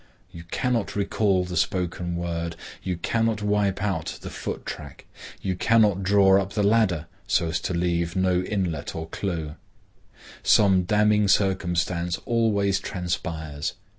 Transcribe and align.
You 0.31 0.45
cannot 0.45 0.95
recall 0.95 1.43
the 1.45 1.55
spoken 1.55 2.15
word, 2.15 2.55
you 2.81 2.97
cannot 2.97 3.43
wipe 3.43 3.83
out 3.83 4.17
the 4.23 4.31
foot 4.31 4.65
track, 4.65 5.05
you 5.43 5.55
cannot 5.55 6.01
draw 6.01 6.41
up 6.41 6.53
the 6.53 6.63
ladder, 6.63 7.05
so 7.27 7.49
as 7.49 7.59
to 7.59 7.73
leave 7.75 8.15
no 8.15 8.41
inlet 8.41 8.95
or 8.95 9.07
clew. 9.09 9.57
Some 10.41 10.85
damning 10.85 11.27
circumstance 11.27 12.19
always 12.25 12.79
transpires. 12.79 13.73